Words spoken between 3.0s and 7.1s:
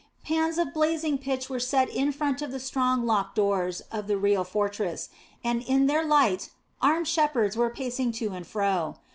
locked doors of the real fortress, and in their light armed